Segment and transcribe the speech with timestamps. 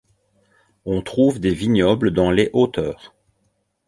[0.85, 3.13] On trouve des vignobles dans les hauteurs.